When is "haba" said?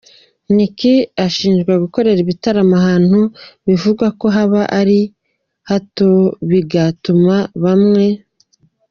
4.35-4.61